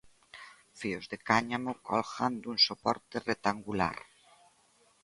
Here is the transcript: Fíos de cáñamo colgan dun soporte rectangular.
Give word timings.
Fíos 0.79 1.05
de 1.11 1.17
cáñamo 1.29 1.71
colgan 1.87 2.33
dun 2.43 2.57
soporte 2.67 3.15
rectangular. 3.29 3.97